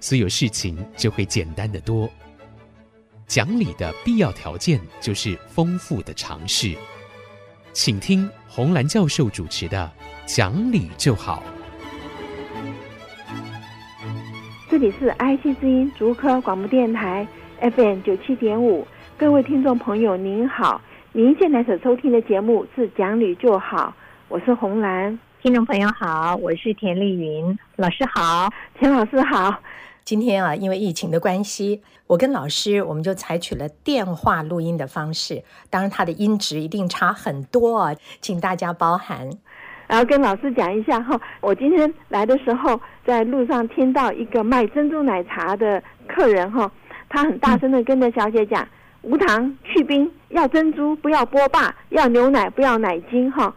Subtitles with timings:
[0.00, 2.08] 所有事情就会简单得多。
[3.26, 6.74] 讲理的必要条件就是丰富的常识。
[7.72, 9.90] 请听红兰教授主持的
[10.36, 11.42] 《讲理就好》。
[14.70, 17.26] 这里是 IC 之音竹科广播电台。
[17.58, 18.86] FM 九七点五，
[19.16, 20.80] 各位听众朋友您好，
[21.12, 23.94] 您现在所收听的节目是讲理就好，
[24.28, 25.18] 我是红兰。
[25.46, 28.50] 听众朋友好，我是田丽云老师好，
[28.80, 29.54] 田老师好。
[30.02, 39.30] 今天啊，因为疫情的关系，我跟老师我们就采取了电话录音的方式，当然它的音质一定差很多啊，请大家包涵。
[39.86, 46.68] 然后跟老师讲一下哈，我今天来的时候在路上听到一个卖珍珠奶茶的客人哈。
[47.08, 48.64] 他很大声的跟着小姐讲
[49.06, 53.54] ：“嗯、无糖去冰，要珍珠不要波霸，要牛奶不要奶精。”哈，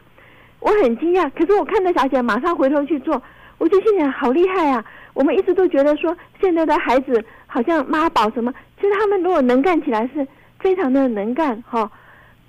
[0.60, 3.22] 我很惊讶，可是我看到小姐马上回头去做，
[3.58, 4.84] 我就心想：好厉害啊！
[5.14, 10.26] 我们一直都觉得说现在的孩子好像妈宝什么，其实他们如果能干起来是
[10.60, 11.62] 非常的能干。
[11.68, 11.90] 哈，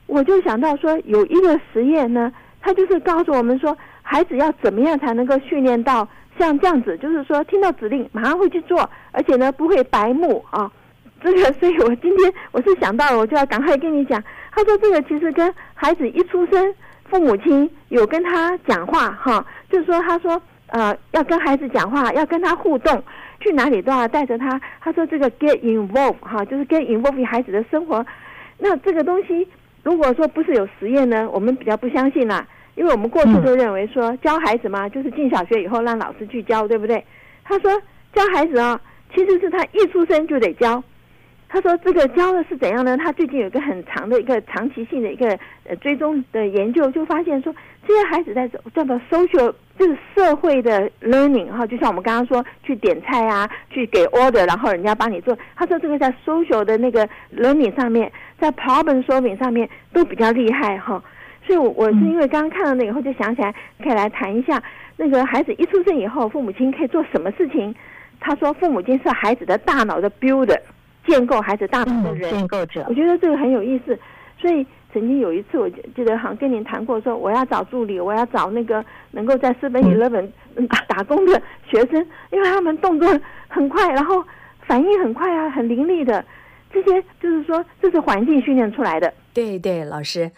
[0.06, 6.06] 我就想到说有一个实验呢，他就是告诉我们说，孩子要怎么样才能够训练到
[6.38, 10.70] 像这样子，就是说听到指令马上会去做，而且呢不会白目啊。
[11.22, 14.22] 这个，所以我今天我是想到了，我就要赶快跟你讲。
[14.52, 16.74] 他说这个其实跟孩子一出生，
[17.10, 23.02] 父母亲有跟他讲话哈，就是说他说呃要跟孩子讲话，要跟他互动，
[23.40, 24.60] 去哪里都要带着他。
[24.80, 28.06] 他说这个 get involved 哈，就是 get involved 孩子的生活。
[28.58, 29.46] 那这个东西
[29.82, 37.04] 如果说不是有实验呢，我们比较不相信啦，因为我们过去都认为说教孩子嘛，就是进小学以后让老师去教，对不对？
[37.42, 37.70] 他说
[38.14, 38.80] 教孩子啊，
[39.14, 40.82] 其实是他一出生就得教。
[41.52, 42.96] 他说：“这个教的是怎样呢？
[42.96, 45.26] 他最近有一个很长的一个长期性的一个
[45.64, 47.52] 呃追踪的研究，就发现说，
[47.88, 55.36] 这些孩子在叫做 social，就是社会的 learning 哈，就像我们刚刚说去点菜啊，去给 order，然后人家帮你做。
[55.56, 57.04] 他说这个在 social 的那个
[57.36, 61.02] learning 上面，在 problem solving 上面都比较厉害哈。
[61.44, 64.62] 所以，我我是因为刚刚看到那以后，就想起来可以来谈一下，
[64.96, 67.74] 那个孩子一出生以后，父母亲可以做什么事情？
[68.20, 70.56] 他说，父母亲是孩子的大脑的 builder。”
[71.10, 73.98] 建构孩子大脑的人，建构者，我觉得这个很有意思。
[74.38, 80.30] 所以曾经有一次，我记得好像跟您谈过，说我要找助理，我要找那个能够在 Seven Eleven
[80.86, 83.08] 打工的学生，因为他们动作
[83.48, 84.24] 很快，然后
[84.60, 86.24] 反应很快啊，很伶俐的。
[86.72, 89.12] 这些就是说，这是环境训练出来的。
[89.34, 90.30] 对对，老师，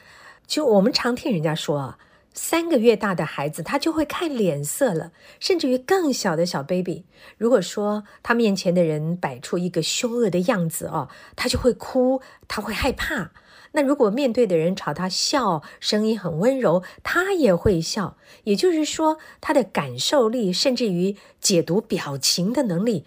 [0.47, 1.99] 就我们常听人家说啊。
[2.35, 7.05] 三个月大的孩子，他就会看脸色了，甚至于更小的小 baby，
[7.37, 13.33] 如果说他面前的人摆出一个凶恶的样子哦，他就会哭，他会害怕。
[13.75, 18.17] 那如果面对的人朝他笑，声音很温柔，他也会笑。
[18.45, 23.05] 也就是说，他的感受力，甚至于解读表情的能力，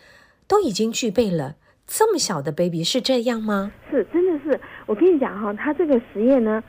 [0.47, 1.55] 都已经具备了。
[1.85, 3.71] 这么小的 baby 是这样吗？
[3.91, 4.59] 是，真的是。
[4.87, 6.63] 我跟你讲哈，他这个实验呢。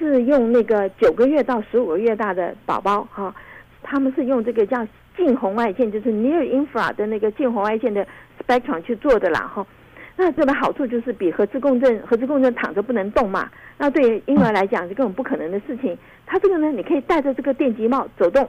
[0.00, 3.34] 是用那个九个月到十五个月大的宝宝哈，
[3.82, 8.06] 他们是用这个叫近红外线，就是 near infra 的那个近红外线的
[8.42, 9.66] spectrum 去做的啦哈。
[10.16, 15.96] 那这个好处就是比核磁共振，核磁共振躺着不能动嘛，那对婴儿来讲是根本不可能的事情。
[16.24, 18.48] 他这个呢，你可以戴着这个电极帽走动，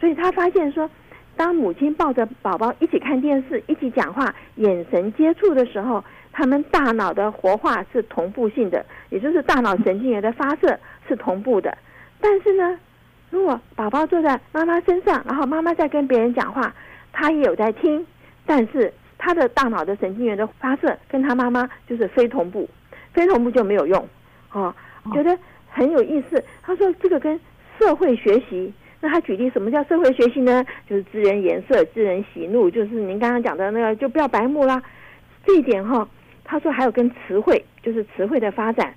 [0.00, 0.90] 所以他发现说，
[1.36, 6.02] 当母亲抱着宝宝一起看电视、一起讲话、眼神接触的时候。
[6.38, 10.78] 他们大脑的活化是同步性的，也就是大脑神经元的发射
[11.08, 11.76] 是同步的。
[12.20, 12.78] 但是呢，
[13.28, 16.72] 如果宝宝坐在妈妈身上，然后妈妈在跟别人讲话，
[17.12, 18.06] 他也有在听，
[18.46, 22.70] 但是他的大脑的神经元的发射跟他妈妈就是非同步，
[23.12, 24.08] 非同步就没有用。
[24.52, 24.72] 哦，
[25.12, 25.36] 觉得
[25.68, 26.40] 很有意思。
[26.62, 27.40] 他说这个跟
[27.80, 30.64] 社会学习，那他举例什么叫社会学习呢？
[30.88, 34.80] 就是知人颜色、知人喜怒，就是您刚刚讲的那个，就不要白目啦。
[35.44, 36.08] 这一点哈、哦。
[36.50, 38.94] 他说还有跟词汇，就是词汇的发展，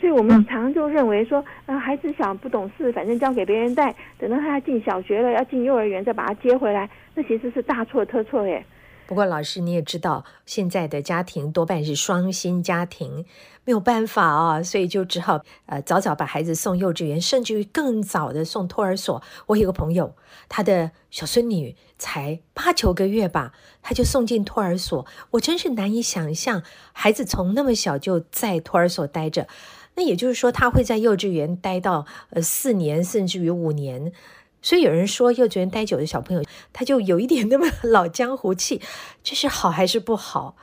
[0.00, 8.64] 所以我们常常就认为说，啊，孩子小不懂事，反正交给别人带，等到他进小学了，要进幼儿园再把他接回来，那其实是大错特错耶。
[9.06, 13.24] 不过老师你也知道，现在的家庭多半是双薪家庭，
[13.64, 19.22] 没有办法啊，所以就只好呃早早把孩子送幼稚园，甚至于更早的送托儿所。
[19.46, 20.14] 我有个朋友，
[20.48, 26.62] 他的小孙女才八九个月吧，他就送进托儿所，我真是难以想象，
[26.92, 29.46] 孩子从那么小就在托儿所待着。
[29.94, 34.12] 那也就是说，他会在幼稚园待到呃四年，甚至于五年。
[34.62, 36.42] 所以有人说，幼稚园待久的小朋友，
[36.72, 38.80] 他就有一点那么 老江湖气，
[39.22, 40.56] 这是好还是不好？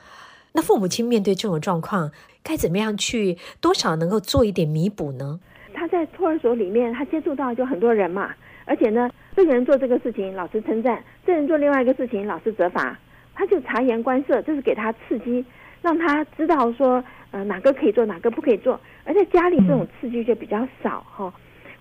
[0.52, 2.12] 那父母亲面对这种状况，
[2.42, 5.40] 该怎么样去多少能够做一点弥补呢？
[5.72, 8.32] 他在托儿所里面，他接触到就很多人嘛，
[8.64, 12.96] 而且呢，这个人做这个事情，老师称赞；这个人做另外一个事情，老师责罚。
[13.34, 15.44] 他就察言观色，就是给他刺激，
[15.82, 17.02] 让他知道说，
[17.32, 18.80] 呃，哪个可以做，哪个不可以做。
[19.02, 21.32] 而在家里这种刺激就比较少哈、嗯。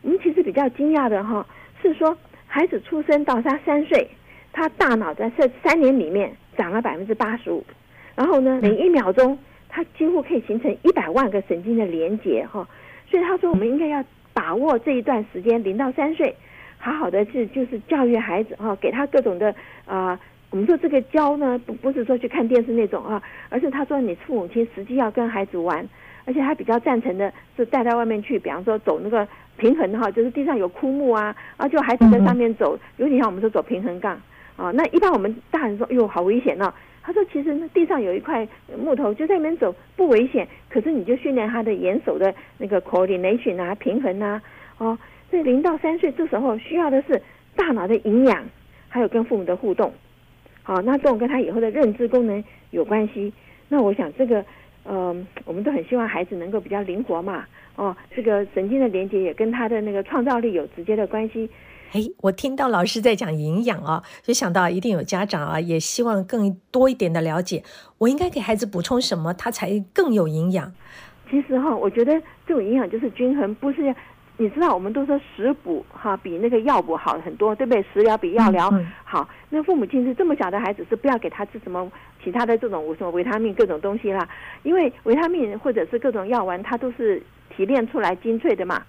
[0.01, 1.45] 我们其实比较惊讶的哈，
[1.83, 4.09] 是说孩子出生到他三岁，
[4.51, 7.63] 他大脑在这三年里面长了百分之八十五，
[8.15, 9.37] 然后呢，每一秒钟
[9.69, 12.67] 他几乎可以形成一百万个神经的连接哈。
[13.09, 14.03] 所以他说，我们应该要
[14.33, 16.35] 把握这一段时间，零到三岁，
[16.77, 19.49] 好好的去就是教育孩子哈，给他各种的
[19.85, 20.09] 啊。
[20.09, 20.19] 呃
[20.53, 23.19] 我们说这个教呢，不不是说去看电视那种啊，
[23.49, 25.83] 而是他说你父母亲实际要跟孩子玩，
[26.25, 29.27] 而且他比较赞成的是带到外面去，比方说走那个
[29.57, 34.19] 平衡哈，就是地上有枯木啊，啊就孩子在上面走，有点像我们说走平衡杠
[34.55, 34.71] 啊。
[34.71, 36.73] 那一般我们大人说，哎呦好危险哦。
[37.05, 38.47] 他说其实呢地上有一块
[38.77, 44.41] 木头，就在那边走不危险，可是你就训练他的眼手的那个 coordination 啊，平衡啊，
[44.77, 44.97] 哦，
[45.29, 47.21] 所以零到三岁这时候需要的是
[47.55, 48.43] 大脑的营养，
[48.87, 49.93] 还有跟父母的互动。
[50.63, 52.41] 好，那这种跟他以后的认知功能
[52.71, 53.33] 有关系。
[53.67, 54.45] 那我想这个，
[54.85, 57.45] 嗯、我们都很希望孩子能够比较灵活嘛。
[57.75, 61.49] 哦，这个神经的连接也跟他的那个创造力有直接的关系。
[61.93, 67.63] 哎，我听到老师在讲营养啊，就想到一定有家长啊，也希望更多一点的了解，
[67.97, 70.71] 我应该给孩子补充什么，他才更有营养。
[71.29, 72.13] 其实哈，我觉得
[72.47, 73.93] 这种营养就是均衡，不是。
[74.35, 77.85] 你知道，我们都说食补哈比那个药补好很多，对不对？
[77.93, 78.67] 食疗比药疗
[79.03, 79.29] 好。
[79.51, 81.89] 那父母亲是这么小的孩子，是不要给他吃什么
[82.23, 84.27] 其他的这种什么维他命各种东西啦，
[84.63, 88.83] 因为维他命或者是各种药丸，它都是提炼出来精粹的嘛。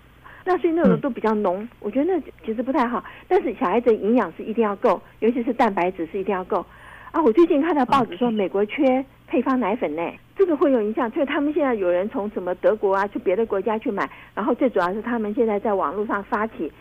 [0.45, 3.03] 那所以那种都比较浓，我觉得那其实不太好。
[3.27, 6.65] 但是小孩子营养是一定要够，尤其是蛋白质是一定要够。
[7.13, 10.03] 啊，我最近看到报纸说美国缺配方奶粉呢。
[10.37, 16.73] 这个会有影响，所以他们现在有人从什么德国啊，去别的国家去买，然后最主要是他们现在在网络上发起，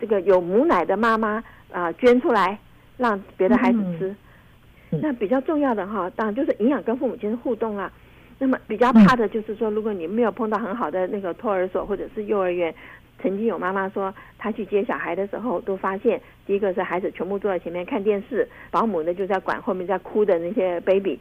[0.00, 1.36] 这个有母奶的妈妈
[1.70, 2.58] 啊、呃、捐出来，
[2.96, 4.14] 让别的孩子吃。
[4.90, 7.88] 嗯、那比较重要的哈，当然就是营养跟父母亲的互动啦。
[8.38, 12.72] 那么比较怕的就是说，如果你没有碰到很好的那个托儿所或者是幼儿园，
[13.20, 21.18] 曾经有妈妈说，她去接小孩的时候，都发现第一个是孩子全部坐在前面看电视，保姆呢就在管后面在哭的那些 baby。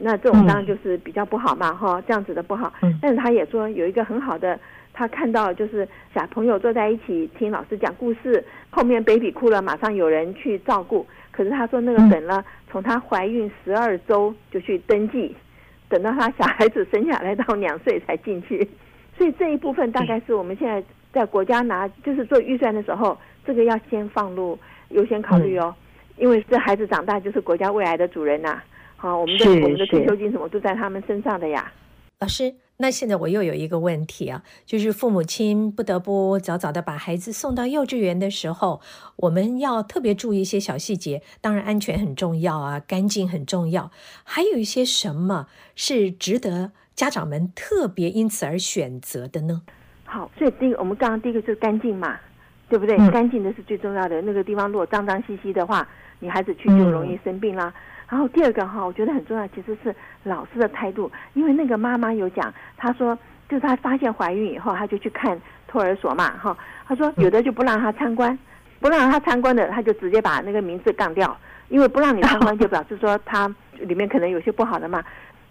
[0.00, 2.72] 那这种当然就是比较不好嘛，哈、嗯，这样子的不好。
[3.00, 4.60] 但是她也说有一个很好的，
[4.92, 11.04] 他看到就是小朋友坐在一起听老师讲故事，后面 baby 哭了，马上有人去照顾。
[11.32, 15.34] 可是他说那个等了，从她怀孕十二周就去登记，
[15.88, 18.68] 等到他小孩子生下来到两岁才进去。
[19.16, 20.82] 所以这一部分大概是我们现在
[21.12, 24.58] 在国家拿就是做预算的时候，这个要先放入
[24.90, 25.74] 优先考虑哦，
[26.16, 28.64] 因为这孩子长大就是国家未来的主人呐、啊。
[28.96, 31.72] 好，我们的我们的退休金什么都在他们身上的呀。
[32.20, 38.80] 老师，那现在我又有一个问题啊，就是父母亲不得不早早的把孩子送到幼稚园的时候，
[39.16, 41.20] 我们要特别注意一些小细节。
[41.40, 43.90] 当然，安全很重要啊，干净很重要。
[44.22, 49.62] 还有一些什么是值得家长们特别因此而选择的呢？
[50.04, 52.16] 好，所以第一个，我们刚刚第一个就是干净嘛，
[52.68, 52.96] 对不对？
[52.96, 54.22] 嗯、干净的是最重要的。
[54.22, 55.86] 那个地方如果脏脏兮兮的话，
[56.20, 57.66] 你孩子去就容易生病啦。
[57.66, 61.10] 嗯然后第二个哈，我觉得很重要，其实是老师的态度。
[61.34, 63.16] 因为那个妈妈有讲，她说，
[63.48, 66.56] 就是她发现怀孕以后，她就去看托儿所嘛，哈。
[66.86, 68.38] 她说有的就不让她参观，
[68.80, 71.36] 不让她参观的，她就直接把那个名字杠掉，
[71.68, 75.04] 因为不让你参观就表示说她里面可能有些不好的嘛。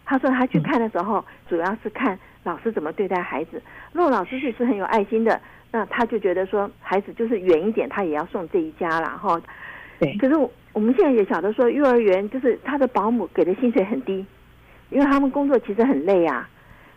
[0.04, 3.62] 她说她去看的时候，主要是看老师怎么对待孩子。
[3.94, 5.40] 如果老师是是很有爱心的，
[5.72, 9.40] 那她就觉得说孩子就是远一点，她也要送这一家了，哈。
[10.00, 10.36] 对，可是
[10.78, 10.88] 我。
[10.88, 14.26] 们现在也晓得说，幼儿园就是他的保姆给的薪水很低，
[14.90, 16.48] 因为他们工作其实很累啊。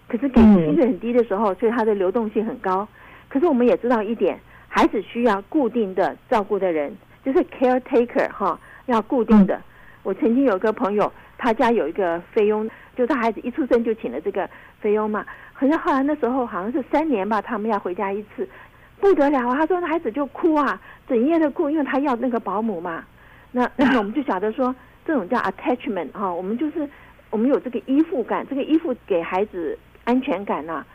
[0.06, 2.86] 可是给薪水很低的时候，所以他的流动性很高。
[3.28, 8.56] 可是我们也知道一点，孩子需要固定的照顾的人，就是 caretaker 哈，
[8.86, 9.60] 要固定的。
[10.04, 14.48] 我曾经有个朋友，他家有一个菲佣，就他孩子一出生就请了这个
[14.80, 15.26] 菲佣嘛。
[15.52, 18.48] 可是后来那时候好像是三年吧，他们要回家一次，
[19.00, 19.56] 不得了啊！
[19.56, 23.04] 他说那孩子就哭啊，整夜的哭，因为他要那个保姆嘛。
[23.52, 24.74] 那 那我们就晓得说，
[25.06, 26.88] 这种叫 attachment 哈，我们就是
[27.30, 30.86] 我们有这个依附感，这个依附给孩子安全感呐、啊。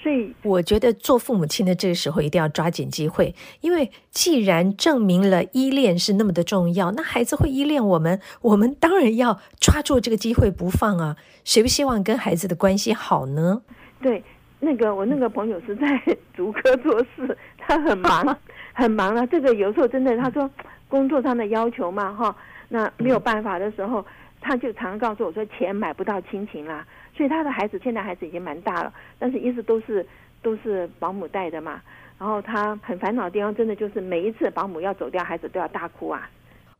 [0.00, 11.16] 所以我觉得做父母亲的这个时候一定要抓紧机会，因为既然证明了依恋是那么的重要，那孩子会依恋我们，我们当然要抓住这个机会不放啊！
[11.44, 13.60] 谁不希望跟孩子的关系好呢？
[14.00, 14.22] 对，
[14.60, 16.00] 那个我那个朋友是在
[16.32, 18.38] 竹科做事，他很忙，
[18.72, 19.26] 很忙啊。
[19.26, 20.48] 这个有时候真的，他说
[20.88, 22.34] 工作上的要求嘛，哈，
[22.68, 24.04] 那没有办法的时候，
[24.40, 26.86] 他就常告诉我说，钱买不到亲情啦。
[27.14, 30.06] 所以他的孩子现在孩子已经蛮大了，但是一直都是
[30.40, 31.80] 都是保姆带的嘛。
[32.18, 36.28] 然后他很烦恼的地方，真的就是每一次保姆要走掉，孩子都要大哭啊。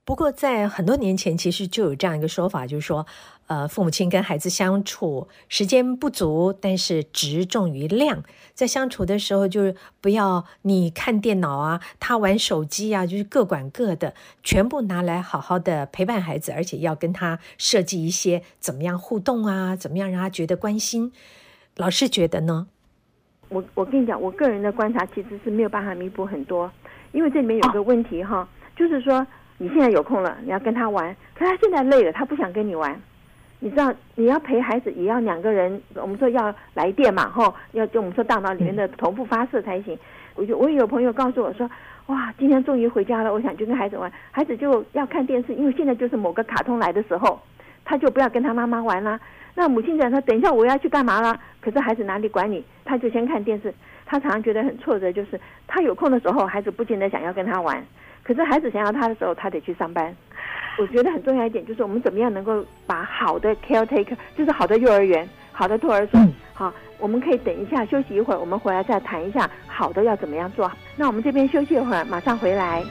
[0.08, 3.06] 不过，在很多年前，其实就有这样一个说法，就是说，
[3.46, 8.22] 呃，父母亲跟孩子相处时间不足，但是质重于量。
[8.54, 21.12] 在相处的时候，就是不要你看电脑啊，他玩手机啊，就是各管各的，全部拿来好好的陪伴孩子，而且要跟他设计一些怎么样互动啊，怎么样让他觉得关心。
[21.76, 22.68] 老师觉得呢？
[23.50, 26.72] 我我跟你讲，我个人的观察其实是没有办法弥补很多，
[27.12, 29.26] 因为这里面有个问题哈，哦，就是说。
[29.58, 32.98] 你现在有空了，你要跟他玩，可他现在累了，他不想跟你玩。
[33.60, 35.82] 你知道，你要陪孩子，也要两个人。
[35.94, 39.98] 我们说要来电嘛，吼，要就我们说大脑里面的同步发射才行。
[40.36, 41.68] 我就我也有朋友告诉我说，
[42.06, 47.40] 哇，今天终于回家了，我想就跟孩子玩，孩子就要看电视，因为现在就是某个卡通来的时候，
[47.84, 49.18] 他就不要跟他妈妈玩啦。
[49.56, 51.36] 那母亲讲说，等一下我要去干嘛了？
[51.60, 53.74] 可是孩子哪里管你，他就先看电视。
[54.06, 57.84] 他常常觉得很挫折，就是他有空的时候，孩子不见得想要跟他玩。
[58.28, 60.14] 可是孩子想要他的时候，他得去上班。
[60.78, 66.20] 我觉得很重要一点就是，我们怎么样能够把好的 caretaker，就是好的幼儿园、好的托儿所，
[66.52, 70.70] 好，我们可以等一下休息一会儿，我们回来再谈一下好的要怎么样做。
[70.94, 72.84] 那我们这边休息一会儿，马上回来。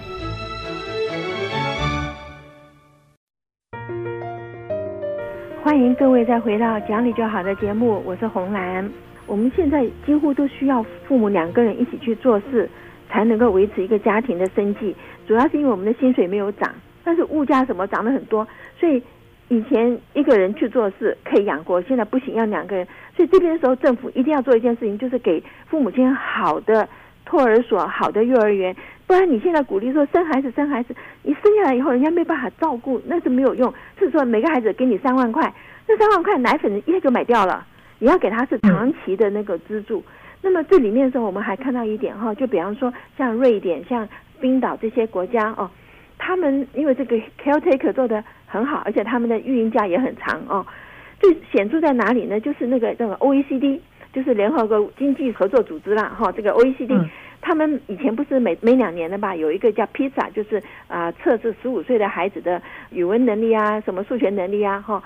[5.63, 8.89] 欢迎各位再回到讲理就好的节目，我是红兰。
[9.27, 12.67] 我们现在几乎都需要父母两个人一起去做事，
[13.07, 14.95] 才能够维持一个家庭的生计。
[15.27, 18.47] 主要是因为我们的薪水没有涨，但是物价什么涨了很多，
[18.79, 19.03] 所以
[19.49, 22.87] 以前一个人去做事可以养活，现在不行，要两个人。
[23.15, 26.87] 所以这边的时候，政府一定要做一件事情，就是给父母亲好的
[27.25, 28.75] 托儿所、好的幼儿园。
[29.05, 33.73] 不然你现在鼓励说生孩子、生孩子，你生下来以后人家没办法照顾，那是没有用。
[33.99, 35.53] 是说每个孩子给你三万块，
[35.87, 37.65] 那三万块奶粉一下就买掉了，
[37.99, 40.03] 你要给他是长期的那个资助。
[40.41, 44.07] 那么这里面的时候，我们还看到一点哈，就比方说像瑞典、像。
[44.39, 45.69] 冰岛这些国家哦，
[46.17, 50.65] 他们因为这个 caretaker 做得很好，而且他们的育婴假也很长哦。
[51.19, 52.39] 最显著在哪里呢？
[52.39, 53.79] 就是那个那个 OECD，
[54.13, 56.31] 就是联合国经济合作组织啦哈。
[56.31, 57.09] 这个 OECD，嗯，
[57.41, 65.01] 他们以前不是每每两年的吧，有一个叫 PISA，就是啊测试十五岁的孩子的语文能力啊，什么数学能力啊哈。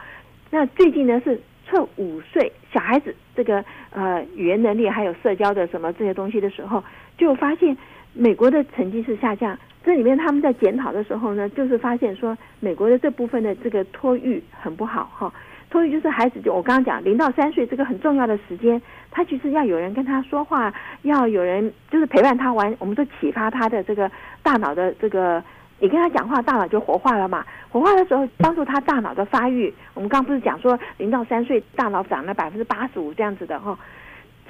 [0.49, 6.83] 那最近呢是测五岁小孩子这个呃语言能力还有社交的什么这些东西的时候，
[7.17, 7.77] 就发现。
[8.13, 15.33] 美国的成绩是下降，这里面他们在检讨的时候呢，就是发现说美国的这部分的这个托育很不好哈。
[15.69, 24.11] 托育就是孩子就我刚刚讲零到三岁这个很重要的时间，他其实要有人跟他说话，要有人就是陪伴他玩，我们说启发他的这个
[24.43, 25.41] 大脑的这个，
[25.79, 27.45] 你跟他讲话，大脑就活化了嘛。
[27.69, 29.73] 活化的时候帮助他大脑的发育。
[29.93, 33.79] 我们刚刚不是讲说零到三岁大脑长了百分之八十五这样子的哈。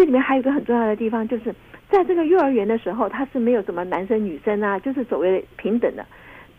[0.02, 1.54] 这里面还有一个很重要的地方就是。
[1.88, 6.04] 在这个幼儿园的时候，他是没有什么男生女生啊，就是所谓的平等的。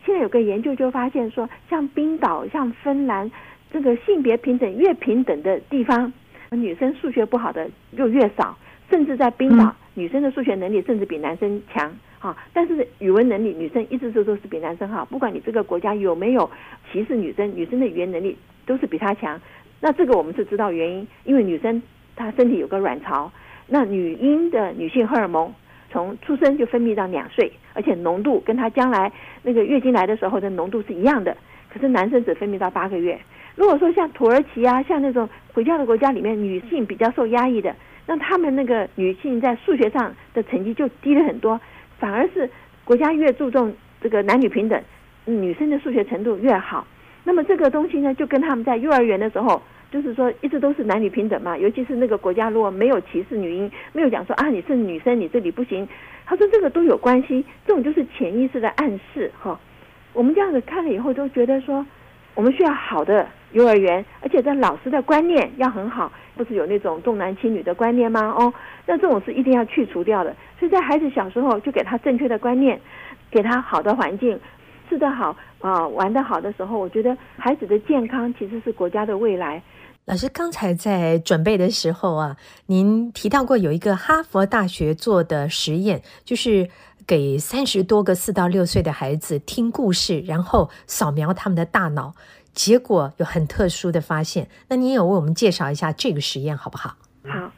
[0.05, 3.29] 现在有个研究就发现说，像冰岛、像芬兰，
[3.73, 6.13] 这个性别平等越平等的地方，
[6.51, 8.57] 女生数学不好的就越少。
[8.91, 12.37] 甚至在冰岛，嗯、女生的数学能力甚至比男生强啊。
[12.53, 15.05] 但是语文能力，女生一直都都是比男生好。
[15.07, 16.49] 不管你这个国家有没有
[16.93, 19.41] 歧视女生，女生的语言能力都是比她强。
[19.81, 21.83] 那这个我们是知道原因，因为女生
[22.16, 23.31] 她身体有个卵巢。
[23.66, 25.52] 那女婴的女性荷尔蒙
[25.90, 29.11] 从出生就分泌到两岁，而且浓度跟她将来
[29.42, 31.37] 那个月经来的时候的浓度是一样的。
[31.73, 33.19] 可是男生只分泌到八个月。
[33.54, 37.75] 如果说像土耳其啊，像那种回教的国家里面，女性比较受压抑的，
[38.07, 41.59] 那他们那个女性在数学上的成绩就低了很多。
[41.99, 42.50] 反而是
[42.85, 44.83] 国家越注重这个男女平等，
[45.25, 46.87] 女生的数学程度越好。
[47.25, 49.62] 那么这个东西呢，就跟他们在幼儿园的时候。
[49.93, 51.57] 就是说，一直都是男女平等嘛。
[51.59, 55.87] 尤其是那个国家，如果没有歧视女婴，没有讲说啊，你是女生，你这里不行。
[56.25, 59.61] 他说这个都有关系，这种就是潜意识的暗示哈。
[60.15, 61.85] 我们这样子看了以后，都觉得说，
[62.35, 68.35] 我们需要好的幼儿园，而且在老师的观念要很好，不是有那种重男轻女的观念吗？
[68.39, 68.53] 哦，
[68.87, 70.35] 那这种是一定要去除掉的。
[70.59, 72.81] 所以在孩子小时候就给他正确的观念，
[73.31, 74.41] 给他好的环境。
[74.89, 79.62] 吃得好啊，玩得好的时候，我觉得孩子的健康其实是国家的未来。
[80.05, 82.37] 老师刚才在准备的时候啊，
[82.67, 86.69] 您提到过有一个哈佛大学做的实验，就是
[87.07, 92.15] 给三十多个四到六岁的孩子听故事，然后扫描他们的大脑，
[92.53, 94.49] 结果有很特殊的发现。
[94.69, 96.97] 那您有为我们介绍一下这个实验好不好？
[97.25, 97.53] 好，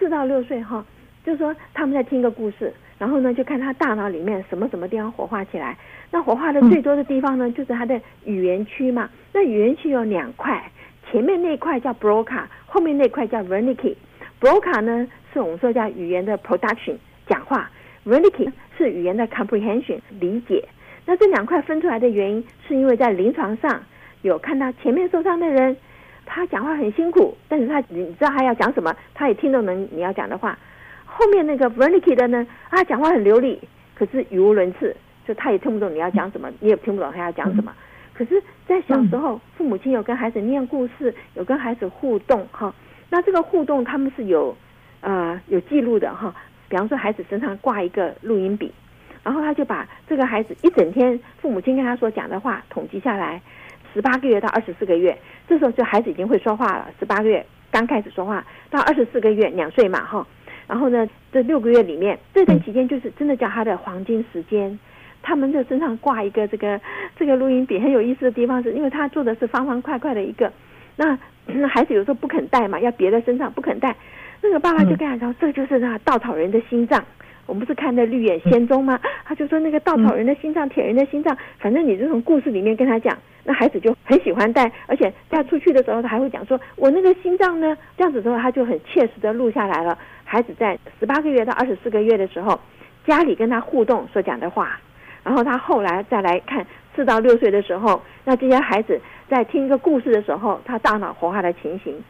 [0.00, 0.84] 四到六岁哈，
[1.24, 5.78] 就是说他们在听个故事，然后呢就看他大脑里面什么什么地方活化起来。
[6.10, 9.08] 那活化的最多的地方呢，嗯、就是它的语言区嘛。
[9.32, 10.62] 那语言区有两块。
[11.10, 13.94] 前面那块叫 Broca，后面那块叫 Wernicke。
[14.42, 16.96] Broca 呢是我们说叫语言的 production
[17.26, 17.70] 讲话
[18.04, 20.62] ，Wernicke 是语言的 comprehension 理解。
[21.06, 23.82] 那这两块分出来的原因，是因为在临床上
[24.20, 25.74] 有看到前面受伤的人，
[26.26, 30.58] 他讲话很辛苦，但是他你知道他要讲什么，他也听懂能你要讲的话。
[31.06, 33.58] 后面那个 Wernicke 的呢，啊讲话很流利，
[33.94, 34.94] 可是语无伦次，
[35.28, 37.70] 就他也听不懂你要讲什么，你也听不懂他要讲什么。
[38.14, 42.74] 可是，在小时候，父母亲有跟孩子念故事，有跟孩子互动，哈。
[43.10, 44.56] 那这个互动他们是有，
[45.02, 46.34] 呃，有记录的，哈。
[46.70, 48.72] 比方说，孩子身上挂一个录音笔，
[49.22, 53.40] 然后他就把这个孩子一整天父母亲跟他所讲的话统计下来，
[53.92, 55.16] 十八个月到二十四个月，
[55.46, 56.88] 这时候就孩子已经会说话了。
[56.98, 60.26] 十八个月刚开始说话，到二十四个月两岁嘛，哈。
[60.66, 64.78] 然后呢，这六个月里面这段期间就是真的叫他的黄金时间。
[65.28, 66.80] 他们的身上挂一个这个
[67.14, 70.50] 这个录音笔，很有意思的地方是，因为他做的是方方块块的一个，
[70.96, 73.94] 那那孩子有时候不肯带嘛，要别在身上不肯带，
[74.40, 77.04] 那个爸爸就跟他说，这就是那稻草人的心脏。
[77.44, 78.98] 我们不是看那《绿野仙踪》吗？
[79.26, 89.98] 他就说那个稻草人的心脏、铁人的心脏，反正你就从故事里面跟他讲，那孩子就很喜欢带，而且带出去的时候他还会讲说，我那个心脏呢，这样子之后他就很切实的录下来了。
[90.24, 92.58] 孩子在十八个月到二十四个月的时候，
[93.06, 94.80] 家里跟他互动所讲的话。
[95.22, 102.02] 然后他后来再来看四到六岁的时候，那这些孩子在听一个故事的时候，他大脑活化的情形。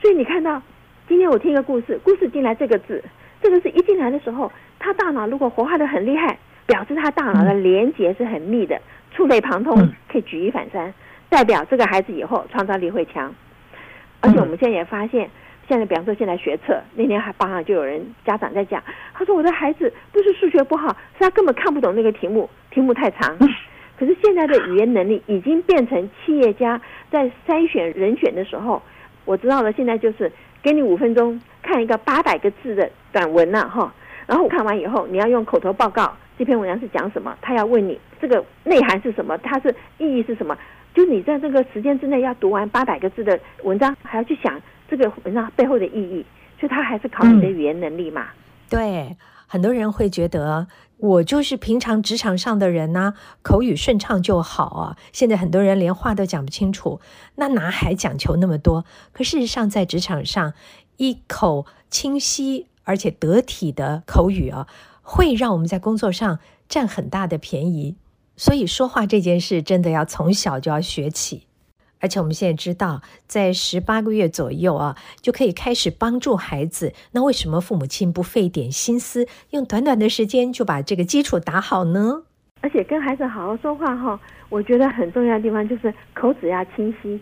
[0.00, 0.60] 所以你看到，
[1.08, 3.02] 今天我听一个故事，故事进来这个字，
[3.40, 8.80] 这个字一进来的时候，他大脑如果活化的很厉害，表示他大脑的连接是很密的，
[9.12, 9.76] 触类旁通，
[10.10, 10.92] 可以举一反三，
[11.28, 13.34] 代表这个孩子以后创造力会强。
[14.20, 15.30] 而且我们现在也发现。
[15.68, 23.36] 现在，比方说，现在学测那天还班上就有人家长在讲，他说我的孩子不是数学不好，是他根本看不懂那个题目，题目太长。
[23.98, 28.80] 可是现在的语言能力已经变成企业家在筛选人选的时候，
[29.24, 30.30] 我知道了，现在就是
[30.62, 33.92] 给你五分钟看一个八百个字的短文呐，哈，
[34.26, 40.56] 然后看完以后你要用口头报告这篇文章是讲什么，他要问你这个内涵是什么，它是意义是什么，
[40.94, 44.60] 就是你在这个时间之内要读完八百个字的文章，还要去想。
[44.88, 46.24] 这个文章背后的意义，
[46.58, 48.22] 所以他还是考你的语言能力嘛。
[48.22, 48.36] 嗯，
[48.70, 50.66] 对，很多人会觉得
[50.98, 54.96] 我就是平常职场上的人呢，口语顺畅就好啊。
[55.12, 57.00] 现在很多人连话都讲不清楚，
[57.34, 58.84] 那哪还讲求那么多？
[59.12, 60.54] 可事实上，在职场上，
[60.96, 64.66] 一口清晰而且得体的口语啊，
[65.02, 67.96] 会让我们在工作上占很大的便宜。
[68.36, 71.46] 所以说话这件事，真的要从小就要学起。
[72.00, 76.92] 而且我们现在知道，在十八个月左右啊，就可以开始帮助孩子。
[77.12, 82.22] 那为什么父母亲不费点心思，用短短的时间就把这个基础打好呢？
[82.60, 87.20] 而且跟孩子好好说话哈，我觉得很重要的地方就是口齿要清晰。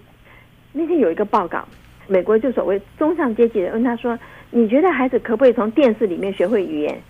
[0.73, 1.67] 那天有一个报告，
[2.09, 4.19] 美国就所谓中上阶级的问他说
[4.51, 7.01] ：“你觉得孩子可不可以从电视里面学会语言？”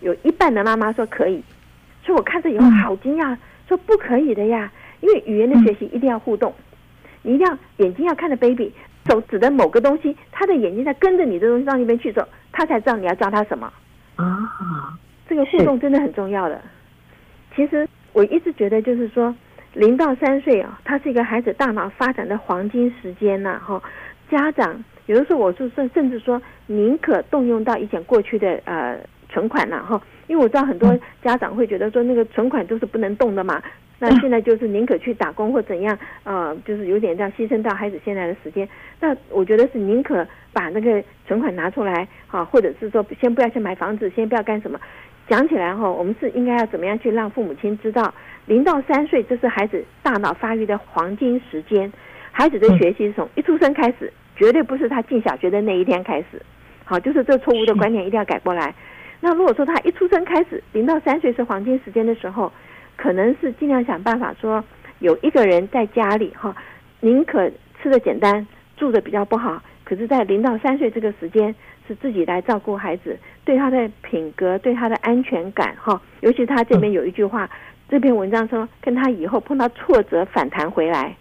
[0.00, 1.42] 有一半的妈妈说可以，
[2.04, 6.54] 所以我看着以后好惊讶，说不可以的呀，因为语言的学习一定要互动。
[7.22, 8.72] 你一定要眼睛要看着 baby，
[9.06, 13.72] 手指的某个东西，他的眼睛在跟着你的东西到那边去走，他才知道你要教他什么
[14.16, 14.98] 啊。
[15.28, 16.60] 这个互动真的很重要的。
[17.54, 19.34] 其实我一直觉得，就是说
[19.74, 23.60] 零到三岁啊，他是一个孩子大脑发展的黄金时间呐。
[23.62, 23.82] 哈，
[24.30, 33.62] 家长有的时候我是甚甚至说宁可动用到以前过去的呃存款呐哈，因为我知道很多家长会觉得说那个存款都是不能动的嘛。
[33.98, 38.68] 那 现在就是宁可去打工或怎样，呃，就是有点要牺牲到孩子现在的时间。
[39.00, 44.78] 那我觉得是宁可把那个存款拿出来，啊，或者是说先不要去买房子，先不要干什么。
[45.28, 48.14] 讲起来哈，我们是应该要怎么样去让父母亲知道，
[48.46, 51.92] 零到三岁这是孩子大脑发育的黄金时间，
[52.32, 56.40] 孩子的学习是从一出生开始，绝对不是他进小学的那一天开始。
[56.84, 58.74] 好，就是这错误的观念一定要改过来。
[59.20, 62.50] 那如果说他一出生开始，零到三岁是黄金时间的时候。
[62.98, 64.62] 可能是尽量想办法说，
[64.98, 66.54] 有一个人在家里哈，
[67.00, 67.48] 宁可
[67.80, 68.44] 吃的简单，
[68.76, 71.54] 住的比较不好，可是，在零到三岁这个时间，
[71.86, 77.48] 是自己来照顾孩子，对他的品格，对他的安全感哈，尤其他这边有一句话，
[77.88, 81.14] 这篇文章说，跟他以后碰到挫折反弹回来。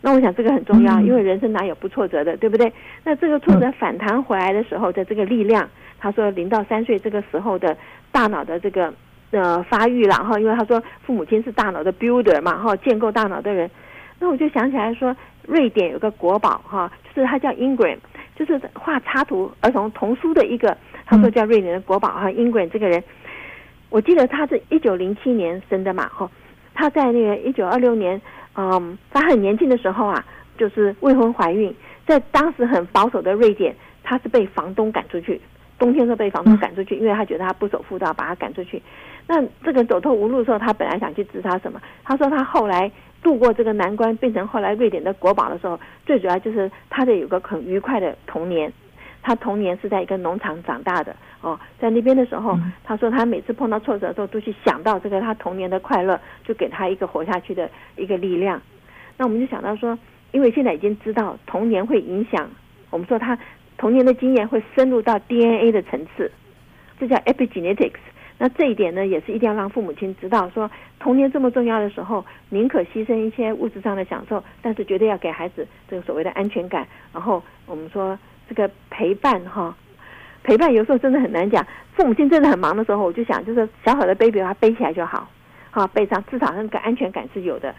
[0.00, 2.72] 那我想这个很重要，因为人生哪有不挫折的，对不对？
[3.02, 7.76] 那这个挫折反弹回来的时候的这个力量，他说零到三岁这个时候的
[8.12, 8.94] 大脑的这个
[9.38, 13.70] 呃发育了哈，因为他说父母亲是大脑的 builder 嘛哈，建构大脑的人。
[14.18, 15.14] 那我就想起来说，
[15.46, 17.98] 瑞典有个国宝哈，就是他叫 Ingram，
[18.34, 23.02] 就是画插图儿童童书的一个，他说叫瑞典的国宝哈，Ingram 这个人，
[23.90, 26.30] 我记得他是一九零七年生的嘛哈，
[26.74, 28.20] 他在那个一九二六年。
[28.58, 30.24] 嗯，他很年轻的时候啊，
[30.56, 35.38] 就是未婚怀孕，在当时很保守的瑞典，他是被房东赶出去，
[35.78, 38.80] 冬天时候被房东赶出去，因为他觉得他不守妇道，把他赶出去。
[39.26, 41.80] 那这个走投无路的时候，他本来想去自杀什么？
[42.04, 42.90] 他说他后来
[43.22, 48.72] 度过这个难关，变成后来瑞典的国宝的时候，最主要就是他的有个很愉快的童年。
[49.22, 58.62] 他童年是在一个农场长大的哦，在那边的时候，他说他每次碰到挫折的时候，都去想到这个他童年的快乐，就给他一个活下去的一个力量。
[59.16, 59.98] 那我们就想到说，
[60.30, 62.48] 因为现在已经知道童年会影响，
[62.90, 63.36] 我们说他
[63.78, 66.30] 童年的经验会深入到 DNA 的层次，
[66.98, 67.98] 这叫 epigenetics。
[68.38, 76.86] 那这一点呢，也是一定要让父母亲知道，说童年这么重要的时候，宁可牺牲一些物质上的享受，但是绝对要给孩子这个所谓的安全感。
[77.12, 78.18] 然后我们说。
[78.48, 79.76] 这个陪伴哈，
[80.44, 81.66] 陪伴有时候真的很难讲。
[81.96, 85.28] 父母亲真的很忙的时候，我就想，就是小小的 baby 把他背起来就好，
[85.72, 87.74] 好背上，至少那个安全感是有的。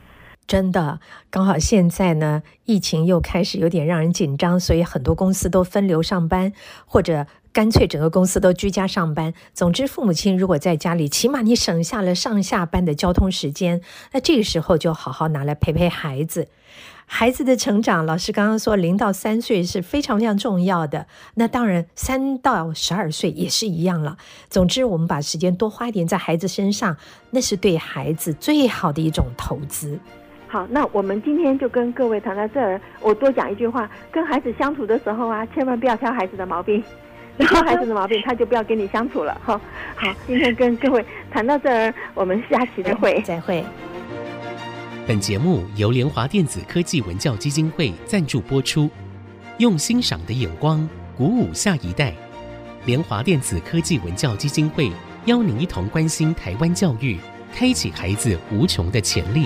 [0.48, 6.54] 真的，刚好现在呢，疫情又开始有点让人紧张，所以很多公司都分流上班，
[6.86, 9.34] 或者干脆整个公司都居家上班。
[9.54, 13.82] 总之，父母亲如果在家里，起码你省下了上下班的交通时间，
[14.14, 16.48] 那这个时候就好好拿来陪陪孩子。
[17.10, 21.08] 孩子的成长，老师刚刚说零到三岁是非常非常重要的。
[21.36, 24.18] 那当然，三到十二岁也是一样了。
[24.50, 26.96] 总之，我们把时间多花一点在孩子身上，
[27.32, 30.00] 那是对孩子最好的一种投资。
[30.48, 32.80] 好，那我们今天就跟各位谈到这儿。
[33.02, 36.82] 我多讲一句话：跟孩子相处的时候啊，千万不要挑孩子的毛病，
[37.38, 39.40] 挑孩子的毛病，他就不要跟你相处了。
[39.46, 39.60] 哈，
[39.96, 43.64] 好，今天跟各位谈到这儿，我们下期再会，再会。
[45.06, 48.90] 本节目由联华电子科技文教基金会赞助播出，
[49.58, 52.14] 用欣赏的眼光鼓舞下一代。
[52.86, 54.90] 联华电子科技文教基金会
[55.26, 57.18] 邀您一同关心台湾教育，
[57.54, 59.46] 开启孩子无穷的潜力。